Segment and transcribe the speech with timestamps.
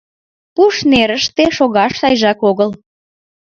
[0.55, 2.69] —Пуш нерыште шогаш сайжак огыл.